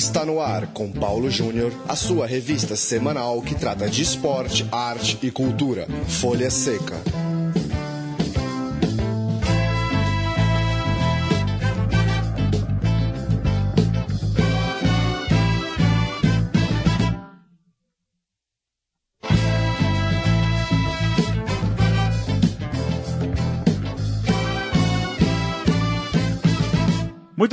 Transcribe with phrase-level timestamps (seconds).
[0.00, 5.18] Está no ar com Paulo Júnior, a sua revista semanal que trata de esporte, arte
[5.22, 5.86] e cultura.
[6.08, 6.96] Folha Seca.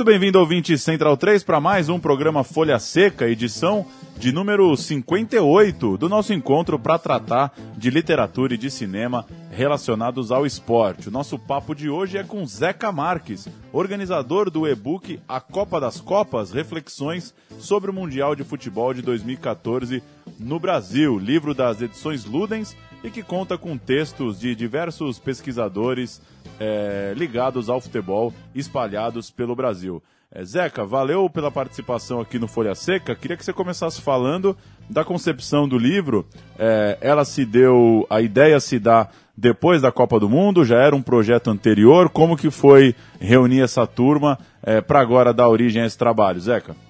[0.08, 3.84] Bem-vindo, ouvinte Central 3, para mais um programa Folha Seca, edição
[4.16, 10.46] de número 58 do nosso encontro para tratar de literatura e de cinema relacionados ao
[10.46, 11.08] esporte.
[11.08, 16.00] O nosso papo de hoje é com Zeca Marques, organizador do e-book A Copa das
[16.00, 20.02] Copas, reflexões sobre o Mundial de Futebol de 2014
[20.40, 26.20] no Brasil, livro das edições Ludens e que conta com textos de diversos pesquisadores
[26.58, 30.02] é, ligados ao futebol espalhados pelo Brasil.
[30.30, 33.14] É, Zeca, valeu pela participação aqui no Folha Seca.
[33.14, 34.56] Queria que você começasse falando
[34.88, 36.26] da concepção do livro.
[36.58, 40.94] É, ela se deu, a ideia se dá depois da Copa do Mundo, já era
[40.94, 42.10] um projeto anterior.
[42.10, 46.87] Como que foi reunir essa turma é, para agora dar origem a esse trabalho, Zeca?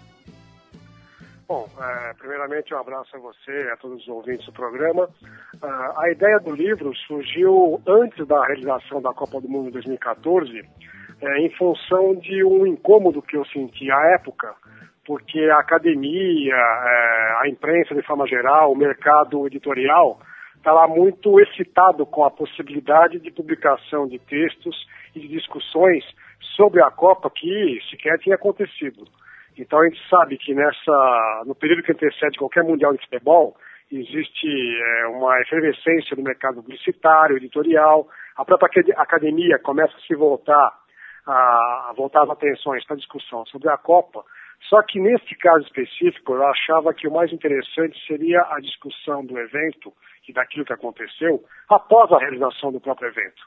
[1.49, 5.05] Bom, é, primeiramente um abraço a você, a todos os ouvintes do programa.
[5.05, 10.61] Uh, a ideia do livro surgiu antes da realização da Copa do Mundo 2014,
[11.23, 14.55] é, em função de um incômodo que eu senti à época,
[15.07, 20.21] porque a academia, é, a imprensa de forma geral, o mercado editorial,
[20.55, 26.05] estava muito excitado com a possibilidade de publicação de textos e de discussões
[26.57, 29.09] sobre a Copa que sequer tinha acontecido.
[29.59, 33.57] Então a gente sabe que nessa, no período que antecede qualquer mundial de futebol,
[33.91, 40.73] existe é, uma efervescência do mercado publicitário, editorial, a própria academia começa a se voltar,
[41.27, 41.33] a,
[41.91, 44.25] a voltar as atenções para a discussão sobre a Copa.
[44.69, 49.39] Só que nesse caso específico, eu achava que o mais interessante seria a discussão do
[49.39, 49.93] evento
[50.29, 53.43] e daquilo que aconteceu após a realização do próprio evento.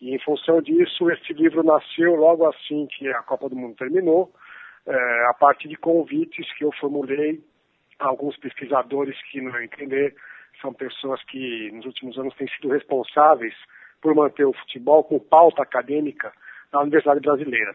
[0.00, 4.32] E em função disso, esse livro nasceu logo assim que a Copa do Mundo terminou,
[4.90, 7.40] é, a partir de convites que eu formulei
[8.00, 10.16] a alguns pesquisadores que, no meu entender,
[10.60, 13.54] são pessoas que nos últimos anos têm sido responsáveis
[14.02, 16.32] por manter o futebol com pauta acadêmica
[16.72, 17.74] na Universidade Brasileira.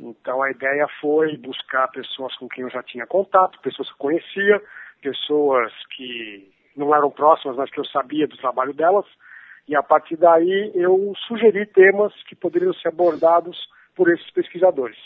[0.00, 3.98] Então a ideia foi buscar pessoas com quem eu já tinha contato, pessoas que eu
[3.98, 4.62] conhecia,
[5.02, 9.04] pessoas que não eram próximas, mas que eu sabia do trabalho delas,
[9.68, 14.96] e a partir daí eu sugeri temas que poderiam ser abordados por esses pesquisadores.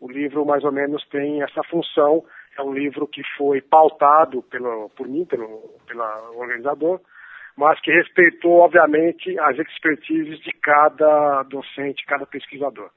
[0.00, 2.24] O livro, mais ou menos, tem essa função.
[2.58, 7.00] É um livro que foi pautado pelo, por mim, pelo pela organizador,
[7.56, 12.90] mas que respeitou, obviamente, as expertises de cada docente, cada pesquisador.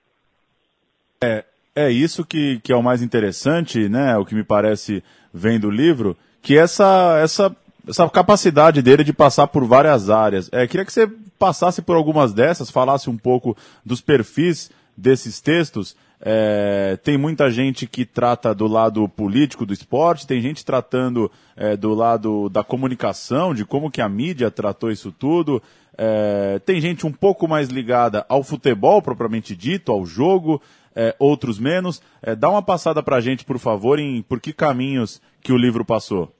[1.21, 1.45] É,
[1.75, 4.17] é isso que, que é o mais interessante, né?
[4.17, 7.55] O que me parece vendo o livro, que essa, essa,
[7.87, 10.49] essa capacidade dele de passar por várias áreas.
[10.51, 13.55] É, queria que você passasse por algumas dessas, falasse um pouco
[13.85, 15.95] dos perfis desses textos.
[16.21, 21.77] É, tem muita gente que trata do lado político do esporte, tem gente tratando é,
[21.77, 25.61] do lado da comunicação, de como que a mídia tratou isso tudo.
[25.97, 30.61] É, tem gente um pouco mais ligada ao futebol propriamente dito, ao jogo,
[30.95, 32.01] é, outros menos.
[32.21, 35.57] É, dá uma passada para a gente, por favor, em por que caminhos que o
[35.57, 36.33] livro passou.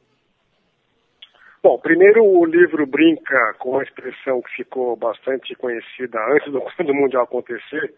[1.62, 6.94] Bom, primeiro o livro brinca com uma expressão que ficou bastante conhecida antes do, do
[6.94, 7.94] Mundial acontecer,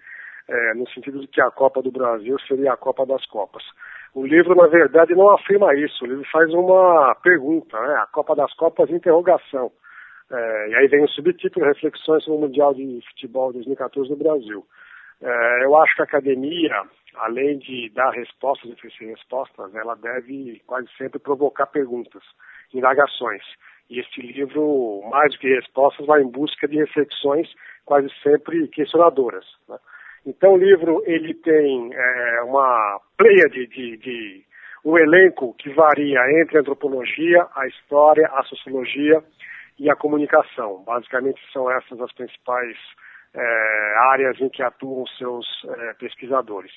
[0.51, 3.63] é, no sentido de que a Copa do Brasil seria a Copa das Copas.
[4.13, 6.03] O livro, na verdade, não afirma isso.
[6.03, 7.95] O livro faz uma pergunta, né?
[7.95, 9.71] A Copa das Copas, interrogação.
[10.29, 14.65] É, e aí vem o subtítulo Reflexões sobre o Mundial de Futebol 2014 no Brasil.
[15.21, 16.83] É, eu acho que a academia,
[17.15, 22.23] além de dar respostas e oferecer respostas, ela deve quase sempre provocar perguntas,
[22.73, 23.43] indagações.
[23.89, 27.47] E este livro, mais do que respostas, vai em busca de reflexões
[27.85, 29.45] quase sempre questionadoras.
[29.69, 29.77] Né?
[30.25, 34.43] Então o livro ele tem é, uma pleia de, de, de,
[34.85, 39.23] um elenco que varia entre a antropologia, a história, a sociologia
[39.79, 40.83] e a comunicação.
[40.85, 42.77] Basicamente são essas as principais
[43.33, 46.71] é, áreas em que atuam seus é, pesquisadores.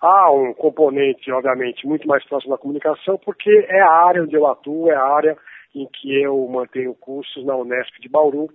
[0.00, 4.46] Há um componente, obviamente, muito mais próximo da comunicação, porque é a área onde eu
[4.46, 5.36] atuo, é a área
[5.74, 8.48] em que eu mantenho cursos na Unesp de Bauru,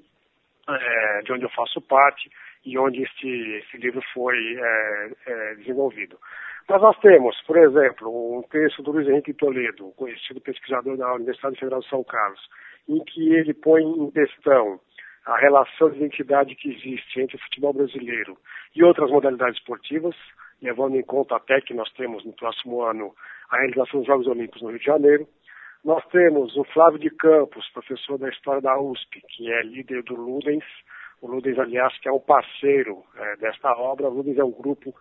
[0.69, 2.29] é, de onde eu faço parte,
[2.65, 6.17] e onde este, esse livro foi é, é, desenvolvido.
[6.67, 11.57] Mas nós temos, por exemplo, um texto do Luiz Henrique Toledo, conhecido pesquisador da Universidade
[11.57, 12.41] Federal de São Carlos,
[12.87, 14.79] em que ele põe em questão
[15.25, 18.37] a relação de identidade que existe entre o futebol brasileiro
[18.75, 20.15] e outras modalidades esportivas.
[20.61, 23.15] levando em conta até que nós temos no próximo ano
[23.49, 25.27] a realização dos Jogos Olímpicos no Rio de Janeiro.
[25.85, 30.15] Nós temos o Flávio de Campos, professor da História da USP, que é líder do
[30.15, 30.65] Ludens.
[31.21, 34.07] O Ludens, aliás, que é um parceiro é, desta obra.
[34.07, 34.93] O Ludens é um grupo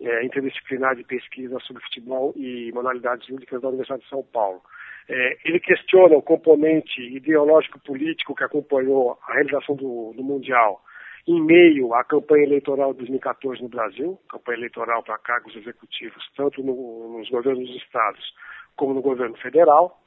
[0.00, 4.62] é, interdisciplinar de pesquisa sobre futebol e modalidades lúdicas da Universidade de São Paulo.
[5.08, 10.82] É, ele questiona o componente ideológico-político que acompanhou a realização do, do Mundial
[11.26, 16.62] em meio à campanha eleitoral de 2014 no Brasil, campanha eleitoral para cargos executivos, tanto
[16.62, 18.34] no, nos governos dos estados
[18.76, 20.00] como no governo federal.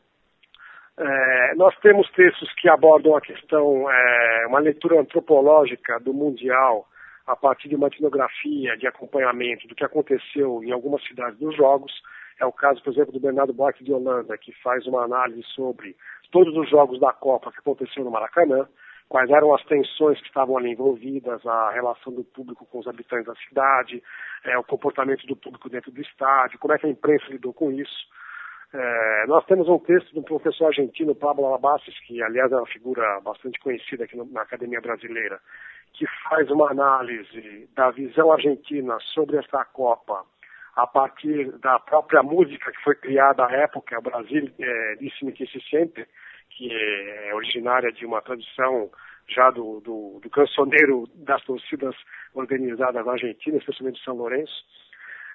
[1.00, 6.88] É, nós temos textos que abordam a questão, é, uma leitura antropológica do Mundial
[7.28, 11.92] a partir de uma etnografia de acompanhamento do que aconteceu em algumas cidades dos Jogos.
[12.40, 15.96] É o caso, por exemplo, do Bernardo Buarque de Holanda, que faz uma análise sobre
[16.32, 18.68] todos os jogos da Copa que aconteceram no Maracanã
[19.10, 23.26] quais eram as tensões que estavam ali envolvidas, a relação do público com os habitantes
[23.26, 24.04] da cidade,
[24.44, 27.72] é, o comportamento do público dentro do estádio, como é que a imprensa lidou com
[27.72, 28.08] isso.
[28.74, 32.68] É, nós temos um texto de um professor argentino, Pablo Alabassis, que aliás é uma
[32.68, 35.40] figura bastante conhecida aqui no, na Academia Brasileira,
[35.94, 40.26] que faz uma análise da visão argentina sobre esta Copa
[40.78, 45.48] a partir da própria música que foi criada à época, o Brasil é, disse-me que
[45.48, 46.06] se sente,
[46.52, 48.92] que é originária de uma tradição
[49.28, 51.96] já do, do, do cancioneiro das torcidas
[52.34, 54.54] organizadas na Argentina, especialmente São Lourenço.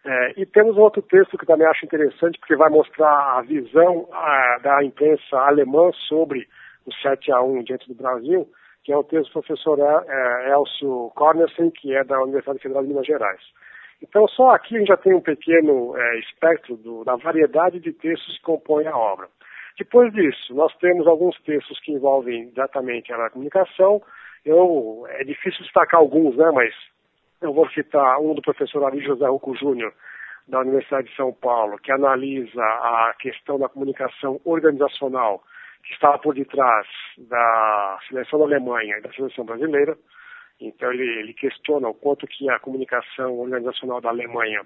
[0.04, 4.58] É, e temos outro texto que também acho interessante, porque vai mostrar a visão a,
[4.62, 6.49] da imprensa alemã sobre
[6.84, 8.49] o 7 a 1 diante do Brasil,
[8.82, 12.88] que é o texto do professor é, Elcio Cornelsen, que é da Universidade Federal de
[12.88, 13.40] Minas Gerais.
[14.02, 17.93] Então, só aqui a gente já tem um pequeno é, espectro do, da variedade de
[17.93, 19.28] textos que compõem a obra.
[19.78, 24.02] Depois disso, nós temos alguns textos que envolvem exatamente a comunicação.
[24.44, 26.75] Eu, é difícil destacar alguns, né, mas
[27.43, 29.93] eu vou citar um do professor Ari José Ruco Júnior,
[30.47, 35.43] da Universidade de São Paulo, que analisa a questão da comunicação organizacional
[35.85, 36.87] que estava por detrás
[37.19, 39.97] da seleção da Alemanha e da seleção brasileira.
[40.61, 44.62] Então ele, ele questiona o quanto que a comunicação organizacional da Alemanha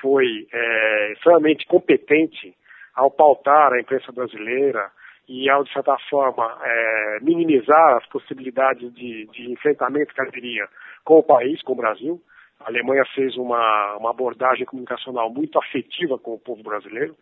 [0.00, 2.54] foi é, extremamente competente
[2.94, 4.90] ao pautar a imprensa brasileira
[5.28, 10.68] e ao, de certa forma, é, minimizar as possibilidades de, de enfrentamento que haveria
[11.04, 12.20] com o país, com o Brasil.
[12.60, 17.16] A Alemanha fez uma, uma abordagem comunicacional muito afetiva com o povo brasileiro.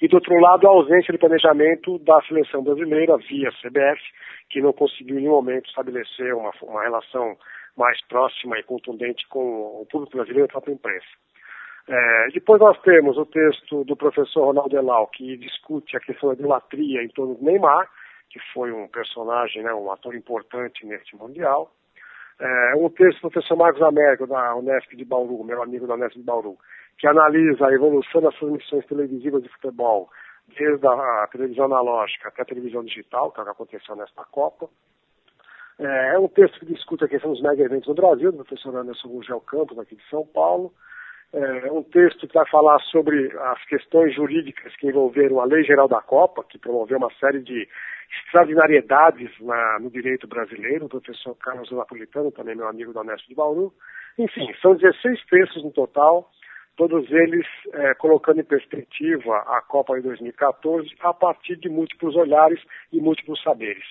[0.00, 4.00] E, do outro lado, a ausência de planejamento da seleção brasileira via CBF,
[4.48, 7.36] que não conseguiu em nenhum momento estabelecer uma, uma relação
[7.76, 11.06] mais próxima e contundente com o público brasileiro e a própria imprensa.
[11.88, 16.34] É, depois nós temos o texto do professor Ronaldo Elau, que discute a questão da
[16.34, 17.88] idolatria em torno do Neymar,
[18.30, 21.70] que foi um personagem, né, um ator importante neste Mundial.
[22.40, 26.16] É, um texto do professor Marcos Américo, da Unesp de Bauru, meu amigo da Unesp
[26.16, 26.56] de Bauru,
[26.96, 30.08] que analisa a evolução das transmissões televisivas de futebol,
[30.58, 34.70] desde a televisão analógica até a televisão digital, que é o que aconteceu nesta Copa.
[35.78, 38.74] É, é um texto que discute a questão dos mega eventos no Brasil, do professor
[38.74, 40.72] Anderson Gugel Campos, aqui de São Paulo
[41.32, 45.88] é, um texto que vai falar sobre as questões jurídicas que envolveram a Lei Geral
[45.88, 47.68] da Copa, que promoveu uma série de
[48.24, 53.34] extraordinariedades na, no direito brasileiro, o professor Carlos Napolitano, também meu amigo da Unesp de
[53.34, 53.72] Bauru.
[54.18, 56.28] Enfim, são 16 textos no total,
[56.76, 62.60] todos eles é, colocando em perspectiva a Copa de 2014 a partir de múltiplos olhares
[62.92, 63.84] e múltiplos saberes.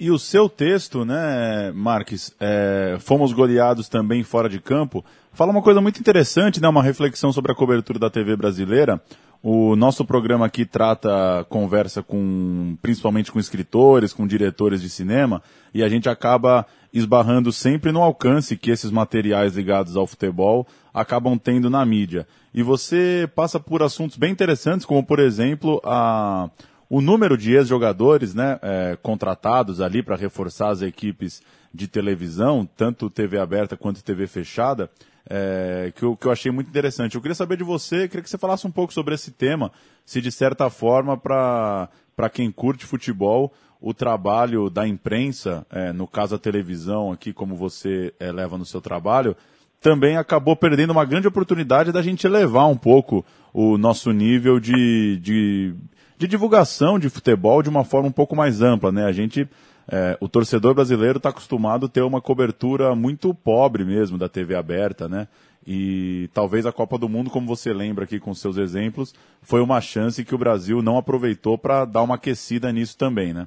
[0.00, 5.60] E o seu texto, né, Marques, é, fomos goleados também fora de campo, fala uma
[5.60, 9.02] coisa muito interessante, né, uma reflexão sobre a cobertura da TV brasileira.
[9.42, 15.42] O nosso programa aqui trata, conversa com, principalmente com escritores, com diretores de cinema,
[15.74, 20.64] e a gente acaba esbarrando sempre no alcance que esses materiais ligados ao futebol
[20.94, 22.24] acabam tendo na mídia.
[22.54, 26.50] E você passa por assuntos bem interessantes, como por exemplo a
[26.88, 31.42] o número de ex-jogadores né, é, contratados ali para reforçar as equipes
[31.72, 34.90] de televisão, tanto TV aberta quanto TV fechada,
[35.28, 37.14] é, que, eu, que eu achei muito interessante.
[37.14, 39.70] Eu queria saber de você, queria que você falasse um pouco sobre esse tema,
[40.04, 41.90] se de certa forma, para
[42.32, 48.12] quem curte futebol, o trabalho da imprensa, é, no caso a televisão aqui, como você
[48.18, 49.36] é, leva no seu trabalho,
[49.80, 55.18] também acabou perdendo uma grande oportunidade da gente elevar um pouco o nosso nível de,
[55.22, 55.74] de
[56.18, 59.04] de divulgação de futebol de uma forma um pouco mais ampla, né?
[59.04, 59.48] A gente,
[59.90, 64.56] é, o torcedor brasileiro está acostumado a ter uma cobertura muito pobre mesmo da TV
[64.56, 65.28] aberta, né?
[65.64, 69.80] E talvez a Copa do Mundo, como você lembra aqui com seus exemplos, foi uma
[69.80, 73.46] chance que o Brasil não aproveitou para dar uma aquecida nisso também, né?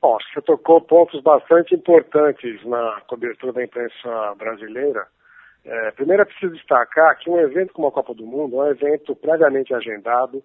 [0.00, 5.06] Bom, você tocou pontos bastante importantes na cobertura da imprensa brasileira.
[5.64, 8.70] É, primeiro é preciso destacar que um evento como a Copa do Mundo é um
[8.70, 10.42] evento previamente agendado,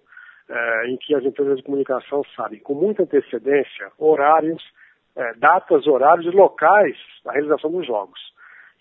[0.50, 4.64] é, em que as empresas de comunicação sabem com muita antecedência horários,
[5.16, 8.20] é, datas, horários e locais da realização dos jogos.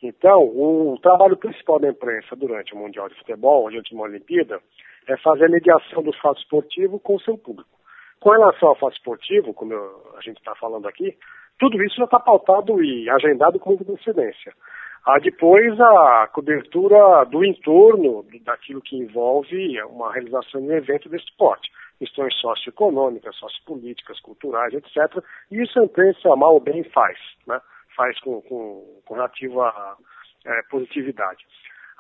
[0.03, 4.61] Então, o trabalho principal da imprensa durante o Mundial de Futebol, durante uma Olimpíada,
[5.09, 7.71] é fazer a mediação do fato esportivo com o seu público.
[8.21, 11.17] Com relação ao fato esportivo, como eu, a gente está falando aqui,
[11.59, 14.53] tudo isso já está pautado e agendado com muita antecedência.
[15.07, 21.31] Há depois a cobertura do entorno daquilo que envolve uma realização de um evento desse
[21.39, 21.71] porte.
[21.97, 25.23] Questões socioeconômicas, sociopolíticas, culturais, etc.
[25.49, 27.61] E isso a imprensa mal ou bem faz, né?
[27.97, 29.97] faz com, com, com relativa
[30.45, 31.47] é, positividade.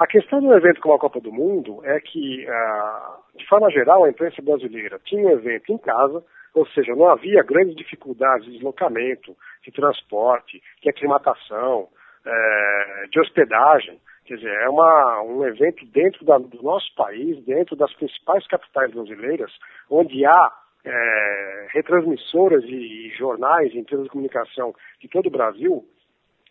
[0.00, 4.02] A questão do evento como a Copa do Mundo é que, uh, de forma geral,
[4.02, 8.52] a imprensa brasileira tinha um evento em casa, ou seja, não havia grandes dificuldades de
[8.54, 11.88] deslocamento, de transporte, de aclimatação,
[12.26, 13.98] é, de hospedagem.
[14.24, 18.90] Quer dizer, é uma, um evento dentro da, do nosso país, dentro das principais capitais
[18.90, 19.52] brasileiras,
[19.88, 20.52] onde há
[20.84, 25.84] é, retransmissoras e, e jornais empresas de comunicação de todo o Brasil.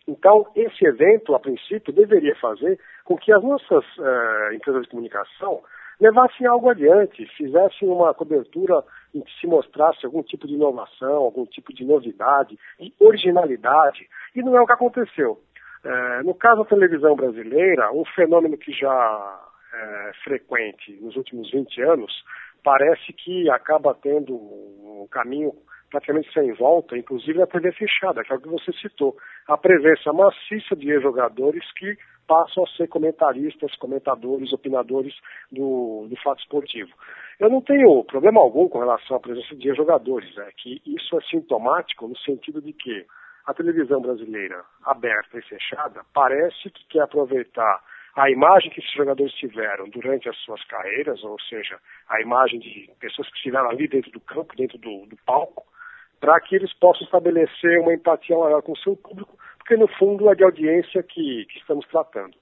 [0.08, 5.62] Então, esse evento, a princípio, deveria fazer com que as nossas é, empresas de comunicação
[6.00, 11.46] levassem algo adiante, fizessem uma cobertura em que se mostrasse algum tipo de inovação, algum
[11.46, 14.08] tipo de novidade, de originalidade.
[14.36, 15.40] E não é o que aconteceu.
[15.86, 19.40] É, no caso da televisão brasileira, um fenômeno que já
[19.72, 22.12] é frequente nos últimos 20 anos,
[22.64, 25.54] parece que acaba tendo um caminho
[25.92, 29.16] praticamente sem volta, inclusive na TV fechada, que é o que você citou.
[29.48, 31.96] A presença maciça de jogadores que
[32.28, 35.14] passam a ser comentaristas, comentadores, opinadores
[35.52, 36.90] do, do fato esportivo.
[37.40, 41.22] Eu não tenho problema algum com relação à presença de jogadores, é que isso é
[41.30, 43.06] sintomático no sentido de que
[43.46, 47.84] a televisão brasileira, aberta e fechada, parece que quer aproveitar
[48.16, 51.78] a imagem que esses jogadores tiveram durante as suas carreiras, ou seja,
[52.10, 55.66] a imagem de pessoas que estiveram ali dentro do campo, dentro do, do palco,
[56.20, 60.30] para que eles possam estabelecer uma empatia maior com o seu público, porque no fundo
[60.32, 62.34] é de audiência que, que estamos tratando.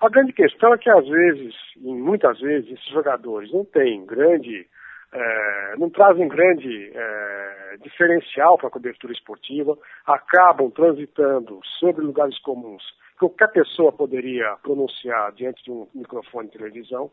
[0.00, 4.68] A grande questão é que às vezes, e muitas vezes, esses jogadores não têm grande
[5.12, 12.82] é, não trazem grande é, diferencial para a cobertura esportiva, acabam transitando sobre lugares comuns
[13.12, 17.10] que qualquer pessoa poderia pronunciar diante de um microfone de televisão.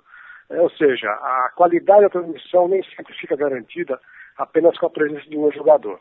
[0.49, 3.99] É, ou seja, a qualidade da transmissão nem sempre fica garantida
[4.37, 5.99] apenas com a presença de um jogador.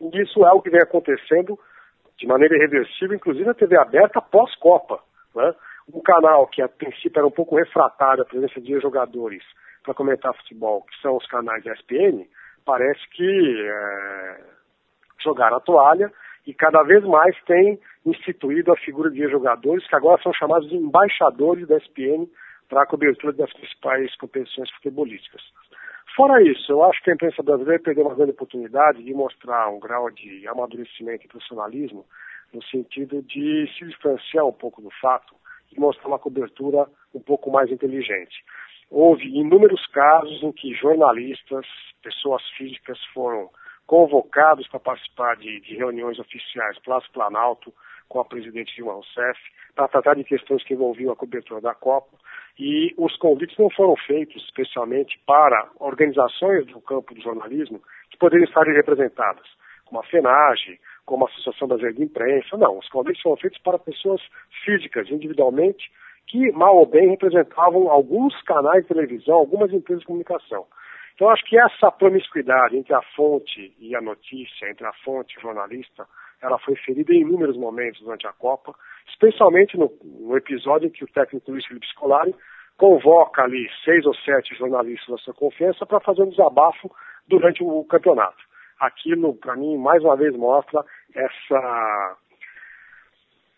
[0.00, 1.58] E isso é algo que vem acontecendo
[2.18, 5.00] de maneira irreversível, inclusive na TV aberta pós-Copa.
[5.34, 5.54] Né?
[5.94, 9.42] Um canal que a princípio era um pouco refratário à presença de jogadores
[9.88, 12.26] para comentar futebol, que são os canais da ESPN,
[12.66, 14.40] parece que é,
[15.24, 16.12] jogaram a toalha
[16.46, 20.76] e cada vez mais tem instituído a figura de jogadores que agora são chamados de
[20.76, 22.28] embaixadores da ESPN
[22.68, 25.40] para a cobertura das principais competições futebolísticas.
[26.14, 29.80] Fora isso, eu acho que a imprensa brasileira perdeu uma grande oportunidade de mostrar um
[29.80, 32.04] grau de amadurecimento e profissionalismo
[32.52, 35.34] no sentido de se distanciar um pouco do fato
[35.74, 38.44] e mostrar uma cobertura um pouco mais inteligente.
[38.90, 41.66] Houve inúmeros casos em que jornalistas,
[42.02, 43.50] pessoas físicas foram
[43.86, 47.72] convocados para participar de, de reuniões oficiais Palácio Planalto
[48.08, 49.38] com a presidente Dilma Rousseff
[49.74, 52.16] para tratar de questões que envolviam a cobertura da Copa.
[52.58, 57.80] E os convites não foram feitos especialmente para organizações do campo do jornalismo
[58.10, 59.46] que poderiam estar representadas,
[59.84, 63.78] como a FENAGE, como a Associação Brasileira de Imprensa, não, os convites foram feitos para
[63.78, 64.20] pessoas
[64.64, 65.90] físicas, individualmente,
[66.28, 70.66] que, mal ou bem, representavam alguns canais de televisão, algumas empresas de comunicação.
[71.14, 75.38] Então, acho que essa promiscuidade entre a fonte e a notícia, entre a fonte e
[75.38, 76.06] o jornalista,
[76.40, 78.72] ela foi ferida em inúmeros momentos durante a Copa,
[79.08, 82.34] especialmente no, no episódio em que o técnico Luiz Felipe Scolari
[82.76, 86.88] convoca ali seis ou sete jornalistas da sua confiança para fazer um desabafo
[87.26, 88.38] durante o campeonato.
[88.78, 92.16] Aquilo, para mim, mais uma vez mostra essa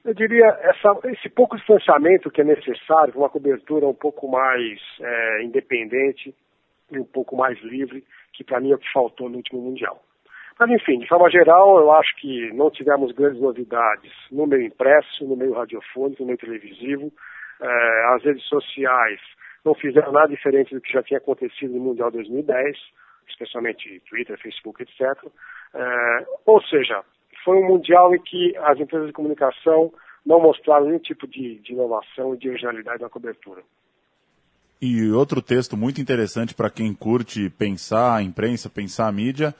[0.04, 5.42] eu diria, essa, esse pouco distanciamento que é necessário, uma cobertura um pouco mais é,
[5.42, 6.34] independente
[6.90, 10.02] e um pouco mais livre, que para mim é o que faltou no último Mundial.
[10.58, 15.26] Mas, enfim, de forma geral, eu acho que não tivemos grandes novidades no meio impresso,
[15.26, 17.10] no meio radiofônico, no meio televisivo.
[17.60, 19.20] É, as redes sociais
[19.64, 22.76] não fizeram nada diferente do que já tinha acontecido no Mundial 2010,
[23.28, 25.00] especialmente Twitter, Facebook, etc.
[25.74, 27.02] É, ou seja,
[27.44, 29.92] foi um mundial em que as empresas de comunicação
[30.24, 33.62] não mostraram nenhum tipo de, de inovação e de originalidade na cobertura.
[34.80, 39.54] E outro texto muito interessante para quem curte pensar a imprensa, pensar a mídia,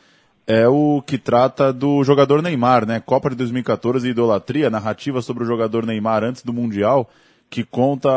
[0.46, 3.00] é o que trata do jogador Neymar, né?
[3.00, 7.08] Copa de 2014 e idolatria, narrativa sobre o jogador Neymar antes do Mundial,
[7.50, 8.10] que conta,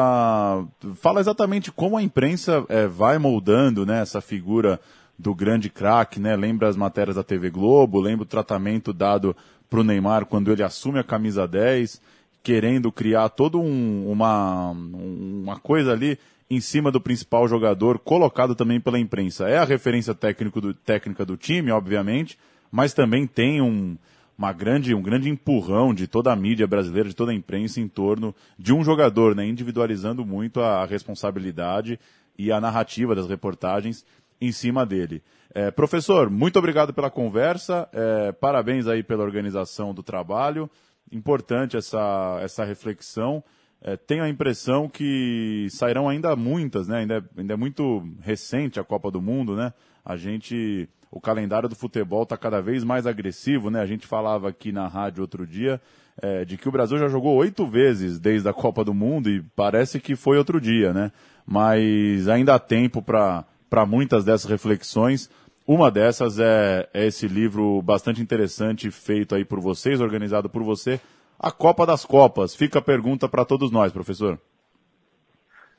[0.96, 4.80] fala exatamente como a imprensa é, vai moldando né, essa figura
[5.24, 6.36] do grande craque, né?
[6.36, 9.36] Lembra as matérias da TV Globo, lembra o tratamento dado
[9.70, 12.02] para o Neymar quando ele assume a camisa 10,
[12.44, 18.82] querendo criar toda um, uma, uma coisa ali em cima do principal jogador, colocado também
[18.82, 19.48] pela imprensa.
[19.48, 22.38] É a referência técnico do, técnica do time, obviamente,
[22.70, 23.98] mas também tem um,
[24.38, 27.88] uma grande, um grande empurrão de toda a mídia brasileira, de toda a imprensa em
[27.88, 31.98] torno de um jogador, né, individualizando muito a, responsabilidade
[32.38, 34.06] e a narrativa das reportagens
[34.48, 35.24] em cima dele.
[35.54, 40.70] É, professor, muito obrigado pela conversa, é, parabéns aí pela organização do trabalho,
[41.12, 43.44] importante essa, essa reflexão.
[43.82, 47.00] É, tenho a impressão que sairão ainda muitas, né?
[47.00, 49.74] Ainda, é, ainda é muito recente a Copa do Mundo, né?
[50.04, 53.80] A gente o calendário do futebol está cada vez mais agressivo, né?
[53.82, 55.80] A gente falava aqui na rádio outro dia
[56.20, 59.44] é, de que o Brasil já jogou oito vezes desde a Copa do Mundo e
[59.56, 61.12] parece que foi outro dia, né?
[61.46, 63.46] Mas ainda há tempo para
[63.86, 65.30] muitas dessas reflexões.
[65.68, 71.00] Uma dessas é, é esse livro bastante interessante feito aí por vocês, organizado por você,
[71.40, 72.56] a Copa das Copas.
[72.56, 74.38] Fica a pergunta para todos nós, professor.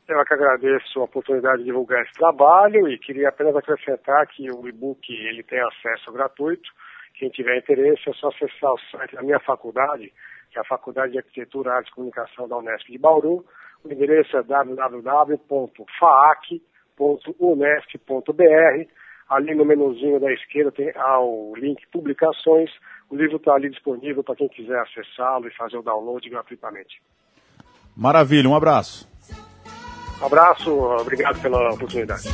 [0.06, 4.50] Eu é que agradeço a oportunidade de divulgar esse trabalho e queria apenas acrescentar que
[4.50, 6.68] o e-book ele tem acesso gratuito.
[7.14, 10.12] Quem tiver interesse é só acessar o site da minha faculdade,
[10.50, 13.46] que é a Faculdade de Arquitetura, Arte e Comunicação da Unesp de Bauru.
[13.82, 14.42] O endereço é
[16.98, 18.88] www.faac.unesp.br.
[19.28, 22.70] Ali no menuzinho da esquerda tem ah, o link Publicações.
[23.10, 27.02] O livro está ali disponível para quem quiser acessá-lo e fazer o download gratuitamente.
[27.96, 29.08] Maravilha, um abraço.
[30.20, 32.28] Um abraço, obrigado pela oportunidade.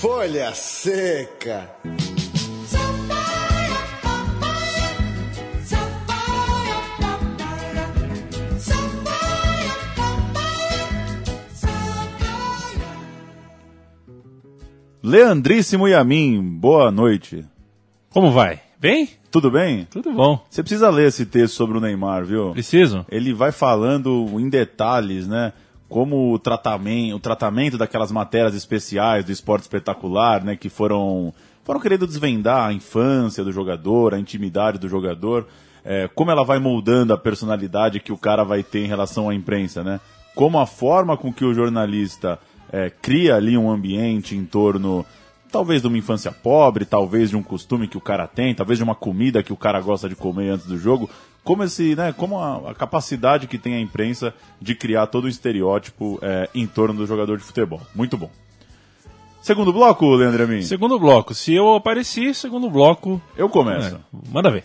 [0.00, 1.70] Folha Seca.
[15.04, 17.44] Leandríssimo e a mim, boa noite.
[18.10, 18.60] Como vai?
[18.78, 19.08] Bem?
[19.32, 19.84] Tudo bem?
[19.90, 20.40] Tudo bom.
[20.48, 22.52] Você precisa ler esse texto sobre o Neymar, viu?
[22.52, 23.04] Preciso.
[23.10, 25.52] Ele vai falando em detalhes, né?
[25.88, 30.54] Como o tratamento, o tratamento daquelas matérias especiais do esporte espetacular, né?
[30.54, 31.34] Que foram,
[31.64, 35.48] foram querendo desvendar a infância do jogador, a intimidade do jogador,
[35.84, 39.34] é, como ela vai moldando a personalidade que o cara vai ter em relação à
[39.34, 39.98] imprensa, né?
[40.36, 42.38] Como a forma com que o jornalista
[42.72, 45.04] é, cria ali um ambiente em torno
[45.52, 48.82] talvez de uma infância pobre, talvez de um costume que o cara tem, talvez de
[48.82, 51.10] uma comida que o cara gosta de comer antes do jogo,
[51.44, 55.28] como esse, né, como a, a capacidade que tem a imprensa de criar todo o
[55.28, 57.80] estereótipo é, em torno do jogador de futebol.
[57.94, 58.30] Muito bom.
[59.42, 60.62] Segundo bloco, Leandro Amin?
[60.62, 61.34] Segundo bloco.
[61.34, 63.20] Se eu apareci, segundo bloco.
[63.36, 63.96] Eu começo.
[63.96, 63.98] É,
[64.30, 64.64] manda ver.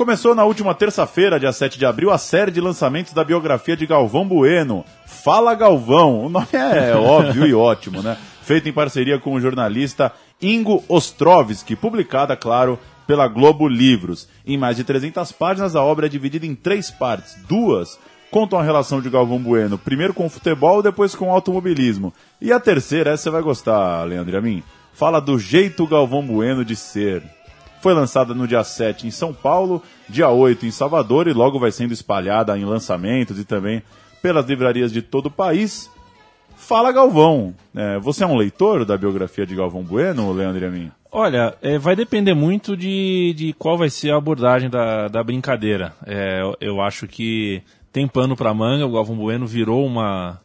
[0.00, 3.84] Começou na última terça-feira, dia 7 de abril, a série de lançamentos da biografia de
[3.84, 4.82] Galvão Bueno.
[5.04, 6.24] Fala Galvão.
[6.24, 8.16] O nome é óbvio e ótimo, né?
[8.40, 10.10] feita em parceria com o jornalista
[10.40, 14.26] Ingo Ostrovski, publicada, claro, pela Globo Livros.
[14.46, 17.36] Em mais de 300 páginas, a obra é dividida em três partes.
[17.46, 17.98] Duas
[18.30, 22.10] contam a relação de Galvão Bueno, primeiro com o futebol, depois com o automobilismo.
[22.40, 24.62] E a terceira, essa você vai gostar, Leandro Amin,
[24.94, 27.22] fala do jeito Galvão Bueno de ser.
[27.80, 31.72] Foi lançada no dia 7 em São Paulo, dia 8 em Salvador e logo vai
[31.72, 33.82] sendo espalhada em lançamentos e também
[34.22, 35.90] pelas livrarias de todo o país.
[36.56, 40.90] Fala Galvão, é, você é um leitor da biografia de Galvão Bueno, Leandro Amin?
[41.10, 45.92] Olha, é, vai depender muito de, de qual vai ser a abordagem da, da brincadeira.
[46.06, 47.62] É, eu, eu acho que
[47.92, 50.40] tem pano para manga, o Galvão Bueno virou uma.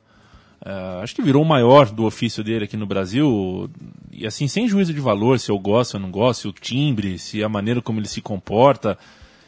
[0.66, 3.70] Uh, acho que virou o maior do ofício dele aqui no Brasil,
[4.12, 7.20] e assim, sem juízo de valor, se eu gosto ou não gosto, se o timbre,
[7.20, 8.98] se a maneira como ele se comporta,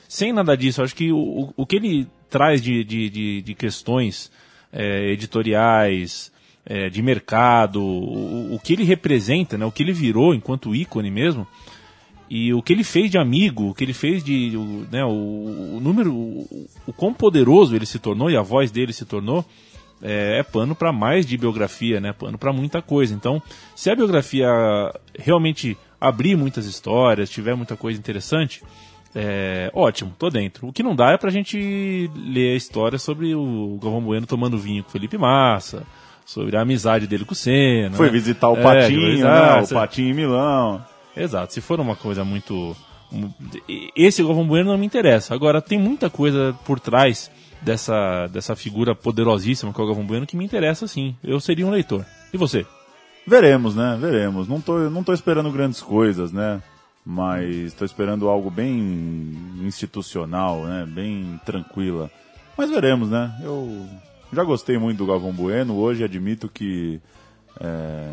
[0.08, 0.84] sem nada disso.
[0.84, 4.32] Acho que o, o que ele traz de, de, de, de questões
[4.72, 6.32] é, editoriais,
[6.64, 11.10] é, de mercado, o, o, que ele representa, né, o que ele virou enquanto ícone
[11.10, 11.48] mesmo,
[12.30, 14.52] e o que ele fez de amigo, o que ele fez de.
[14.92, 16.14] Né, o, o número.
[16.14, 19.46] O, o quão poderoso ele se tornou e a voz dele se tornou.
[20.02, 22.14] É, é pano para mais de biografia, né?
[22.14, 23.14] Pano para muita coisa.
[23.14, 23.42] Então,
[23.76, 24.48] se a biografia
[25.18, 28.62] realmente abrir muitas histórias, tiver muita coisa interessante,
[29.16, 30.68] é, ótimo, tô dentro.
[30.68, 34.58] O que não dá é pra gente ler a história sobre o Galvão Bueno tomando
[34.58, 35.84] vinho com Felipe Massa,
[36.26, 37.96] sobre a amizade dele com o Senna.
[37.96, 38.12] Foi né?
[38.12, 39.62] visitar o é, Patinho, né?
[39.62, 40.86] O Patinho em Milão.
[41.16, 42.76] Exato, se for uma coisa muito.
[43.96, 45.34] Esse Galvão Bueno não me interessa.
[45.34, 47.32] Agora, tem muita coisa por trás
[47.62, 51.16] dessa, dessa figura poderosíssima que é o Galvão Bueno que me interessa sim.
[51.24, 52.06] Eu seria um leitor.
[52.34, 52.66] E você?
[53.26, 53.98] Veremos, né?
[54.00, 54.48] Veremos.
[54.48, 56.62] Não tô, não tô esperando grandes coisas, né?
[57.10, 60.86] mas estou esperando algo bem institucional, né?
[60.86, 62.12] Bem tranquila.
[62.58, 63.34] Mas veremos, né?
[63.42, 63.88] Eu
[64.34, 67.00] já gostei muito do Galvão Bueno, hoje admito que
[67.62, 68.10] é,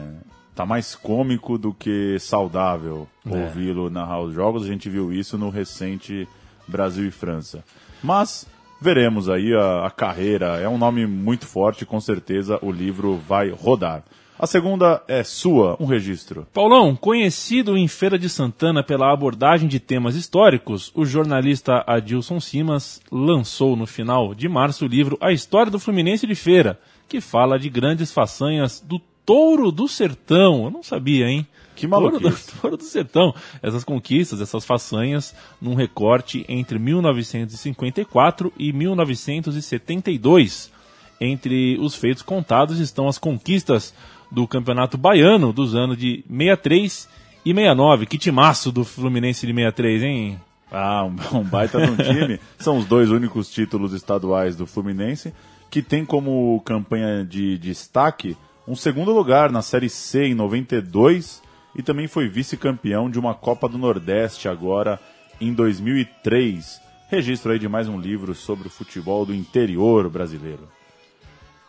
[0.54, 3.30] tá mais cômico do que saudável É.
[3.30, 4.62] ouvi-lo narrar os jogos.
[4.62, 6.28] A gente viu isso no recente
[6.68, 7.64] Brasil e França.
[8.00, 8.46] Mas
[8.80, 10.60] veremos aí a, a carreira.
[10.60, 14.04] É um nome muito forte, com certeza o livro vai rodar.
[14.36, 16.46] A segunda é sua, um registro.
[16.52, 23.00] Paulão, conhecido em Feira de Santana pela abordagem de temas históricos, o jornalista Adilson Simas
[23.12, 27.58] lançou no final de março o livro A História do Fluminense de Feira, que fala
[27.58, 30.64] de grandes façanhas do Touro do Sertão.
[30.64, 31.46] Eu não sabia, hein?
[31.74, 32.52] Que Touro do, maluquice.
[32.60, 33.34] Touro do Sertão.
[33.62, 40.72] Essas conquistas, essas façanhas, num recorte entre 1954 e 1972.
[41.20, 43.94] Entre os feitos contados estão as conquistas
[44.30, 47.08] do Campeonato Baiano dos anos de 63
[47.44, 48.06] e 69.
[48.06, 50.40] Que timaço do Fluminense de 63, hein?
[50.70, 52.40] Ah, um, um baita de um time.
[52.58, 55.32] São os dois únicos títulos estaduais do Fluminense,
[55.70, 61.42] que tem como campanha de destaque um segundo lugar na Série C em 92
[61.76, 64.98] e também foi vice-campeão de uma Copa do Nordeste agora
[65.40, 66.80] em 2003.
[67.10, 70.68] Registro aí de mais um livro sobre o futebol do interior brasileiro.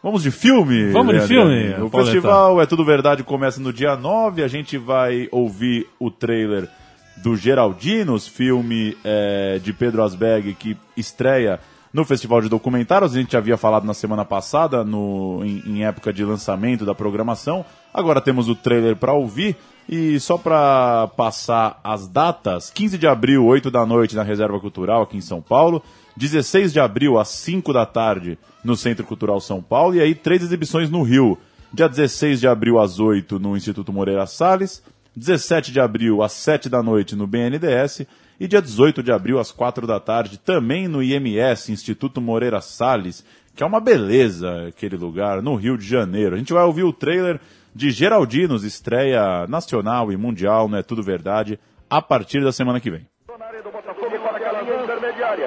[0.02, 0.92] Vamos de filme?
[0.92, 1.28] Vamos de Leandro?
[1.28, 2.12] filme, O Pauleta.
[2.12, 4.44] festival É Tudo Verdade começa no dia 9.
[4.44, 6.70] A gente vai ouvir o trailer
[7.18, 11.60] do Geraldinos, filme é, de Pedro Asberg que estreia
[11.96, 13.16] no Festival de Documentários.
[13.16, 16.94] A gente já havia falado na semana passada, no, em, em época de lançamento da
[16.94, 17.64] programação.
[17.94, 19.56] Agora temos o trailer para ouvir.
[19.88, 25.04] E só para passar as datas: 15 de abril, 8 da noite, na Reserva Cultural,
[25.04, 25.82] aqui em São Paulo.
[26.18, 29.96] 16 de abril, às 5 da tarde, no Centro Cultural São Paulo.
[29.96, 31.38] E aí, três exibições no Rio.
[31.74, 34.84] Dia 16 de abril, às 8, no Instituto Moreira Salles.
[35.16, 38.06] 17 de abril, às 7 da noite, no BNDES.
[38.40, 43.26] E dia 18 de abril, às 4 da tarde, também no IMS, Instituto Moreira Salles,
[43.56, 46.36] que é uma beleza aquele lugar, no Rio de Janeiro.
[46.36, 47.40] A gente vai ouvir o trailer
[47.74, 52.92] de Geraldinos, estreia nacional e mundial, não é tudo verdade, a partir da semana que
[52.92, 53.08] vem.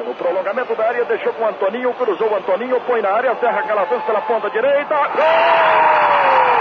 [0.06, 3.62] No prolongamento da área, deixou com o Antoninho, cruzou o Antoninho, põe na área, serra
[3.62, 4.94] Calazans pela ponta direita.
[4.94, 6.57] Gol!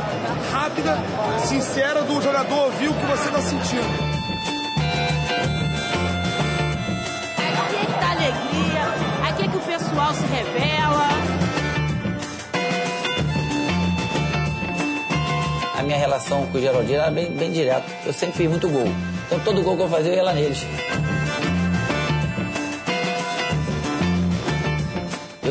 [0.00, 0.98] Forma rápida,
[1.44, 4.18] sincera do jogador ouvir o que você está sentindo.
[7.58, 11.08] Aqui é que tá alegria, aqui é que o pessoal se revela.
[15.78, 17.86] A minha relação com o Geraldinho era bem, bem direta.
[18.04, 18.88] Eu sempre fiz muito gol.
[19.26, 20.66] Então todo gol que eu fazia eu ia lá neles.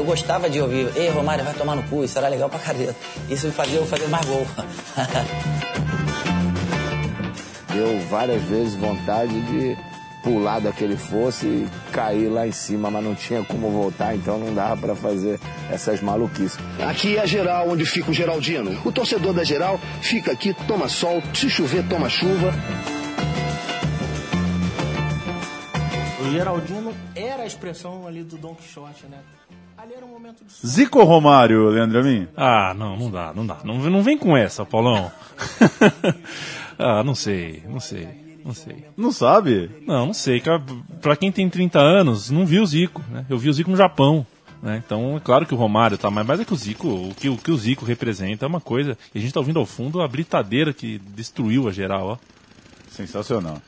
[0.08, 2.96] Gostava de ouvir, ei Romário, vai tomar no cu, isso era legal pra careta.
[3.30, 4.48] Isso me fazia eu fazer mais gol.
[7.74, 9.78] Deu várias vezes vontade de
[10.24, 14.54] pular daquele fosse e cair lá em cima, mas não tinha como voltar, então não
[14.54, 15.40] dava para fazer
[15.70, 16.58] essas maluquices.
[16.90, 18.82] Aqui é a geral, onde fica o Geraldino.
[18.86, 22.54] O torcedor da geral fica aqui, toma sol, se chover, toma chuva.
[26.22, 29.20] O Geraldino era a expressão ali do Don Quixote, né?
[29.78, 32.28] Ali era um momento de Zico ou Romário, Leandro Amin?
[32.36, 33.60] Ah, não, não dá, não dá.
[33.64, 35.12] Não, não vem com essa, Paulão.
[36.80, 38.08] ah, não sei, não sei,
[38.44, 38.86] não sei.
[38.98, 39.70] Não sabe?
[39.86, 40.42] Não, não sei.
[41.00, 43.24] Pra quem tem 30 anos, não viu o Zico, né?
[43.30, 44.26] Eu vi o Zico no Japão.
[44.64, 44.82] Né?
[44.84, 47.30] Então, é claro que o Romário tá, mas mas é que o Zico, o que,
[47.30, 48.98] o que o Zico representa é uma coisa.
[49.14, 52.18] E a gente tá ouvindo ao fundo a britadeira que destruiu a geral, ó.
[52.90, 53.62] Sensacional.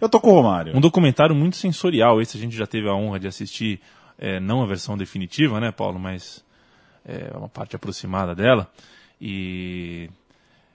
[0.00, 0.76] Eu tô com o Romário.
[0.76, 2.20] Um documentário muito sensorial.
[2.20, 3.80] Esse a gente já teve a honra de assistir,
[4.22, 6.44] é, não a versão definitiva, né, Paulo, mas
[7.04, 8.70] é uma parte aproximada dela.
[9.20, 10.08] E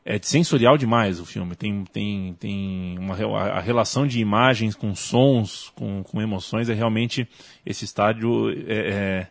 [0.03, 1.55] é sensorial demais o filme.
[1.55, 6.67] Tem, tem, tem uma, a relação de imagens com sons, com, com emoções.
[6.67, 7.25] É realmente
[7.65, 9.27] esse estádio é, é,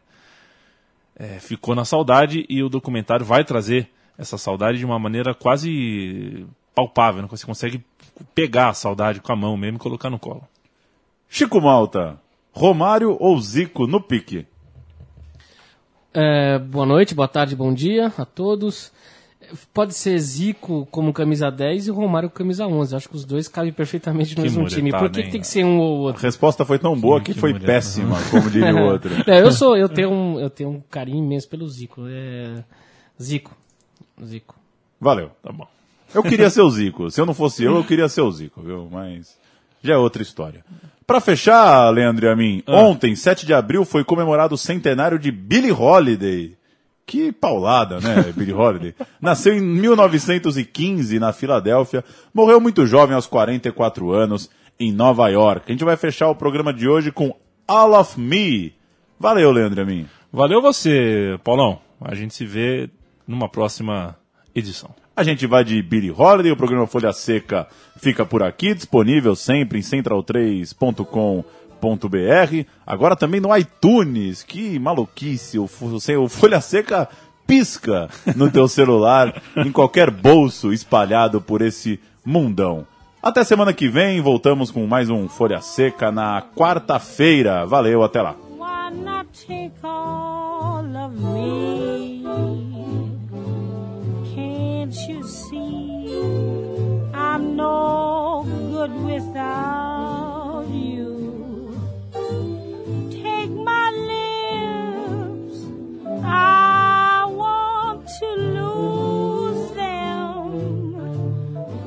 [1.16, 6.46] é, ficou na saudade e o documentário vai trazer essa saudade de uma maneira quase
[6.74, 7.20] palpável.
[7.20, 7.28] Né?
[7.30, 7.84] Você consegue
[8.34, 10.48] pegar a saudade com a mão mesmo e colocar no colo.
[11.28, 12.18] Chico Malta,
[12.56, 14.46] Romário ou Zico no pique?
[16.14, 18.90] É, boa noite, boa tarde, bom dia a todos.
[19.74, 22.96] Pode ser Zico como camisa 10 e o Romário como camisa 11.
[22.96, 24.90] Acho que os dois cabem perfeitamente no Que mesmo time.
[24.90, 25.30] Por que, que hein?
[25.32, 26.22] tem que ser um ou A outro?
[26.22, 27.66] resposta foi tão boa que, que foi mulher.
[27.66, 29.10] péssima, como diria o outro.
[29.30, 32.06] É, eu sou, eu tenho um, eu tenho um carinho imenso pelo Zico.
[32.08, 32.64] É,
[33.22, 33.54] Zico,
[34.24, 34.56] Zico.
[34.98, 35.30] Valeu.
[35.42, 35.68] Tá bom.
[36.14, 37.10] Eu queria ser o Zico.
[37.10, 38.88] Se eu não fosse eu, eu queria ser o Zico, viu?
[38.90, 39.36] Mas
[39.82, 40.64] já é outra história.
[41.06, 42.76] Pra fechar, Leandro e a mim, Ah.
[42.80, 46.56] ontem, 7 de abril, foi comemorado o centenário de Billie Holiday.
[47.06, 48.92] Que paulada, né, Billie Holiday?
[49.20, 55.62] Nasceu em 1915 na Filadélfia, morreu muito jovem aos 44 anos em Nova York.
[55.68, 57.34] A gente vai fechar o programa de hoje com
[57.68, 58.74] All of Me.
[59.18, 60.06] Valeu, Leandro e a mim.
[60.32, 61.78] Valeu você, Paulão.
[62.00, 62.90] A gente se vê
[63.26, 64.16] numa próxima
[64.54, 64.90] edição.
[65.16, 69.78] A gente vai de Billy Holiday, o programa Folha Seca fica por aqui, disponível sempre
[69.78, 72.66] em central3.com.br.
[72.86, 74.42] Agora também no iTunes.
[74.42, 77.08] Que maluquice, o, Fo- o Folha Seca
[77.46, 82.86] pisca no teu celular, em qualquer bolso espalhado por esse mundão.
[83.22, 87.64] Até semana que vem, voltamos com mais um Folha Seca na quarta-feira.
[87.66, 88.36] Valeu, até lá.
[97.56, 101.80] No good without you?
[103.10, 105.58] Take my lips,
[106.22, 110.50] I want to lose them.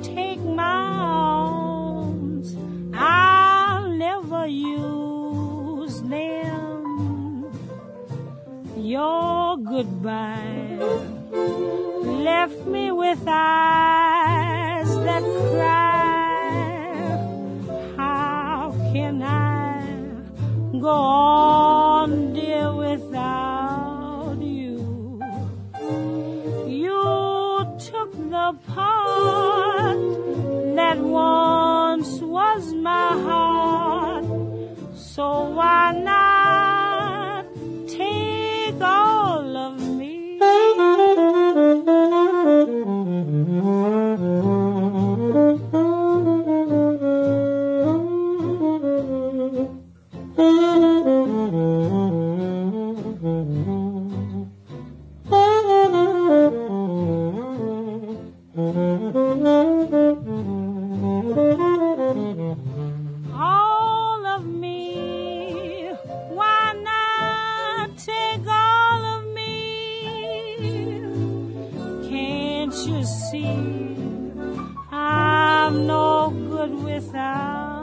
[0.02, 2.56] Take my arms,
[2.94, 7.46] I'll never use them.
[8.76, 10.78] Your goodbye
[12.02, 14.09] left me with eyes
[15.06, 15.90] that cry.
[17.98, 19.84] How can I
[20.80, 25.22] go on, dear, without you?
[26.68, 30.00] You took the part
[30.76, 34.26] that once was my heart.
[34.96, 35.50] So
[77.20, 77.79] sound.